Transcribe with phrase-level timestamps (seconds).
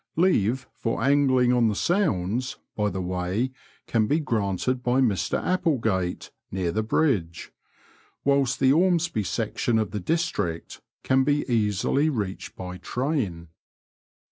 [0.15, 3.51] (leave for angling on the Sounds, by the way,
[3.85, 7.51] can be granted by Mr Applegate, near the bridge),
[8.23, 13.49] whilst the Ormesby section of the district can be easily reached by train.